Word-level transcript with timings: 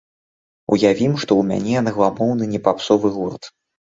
Уявім, 0.75 1.11
што 1.23 1.31
ў 1.41 1.45
мяне 1.49 1.73
англамоўны 1.81 2.47
не 2.55 2.59
папсовы 2.69 3.13
гурт. 3.19 3.43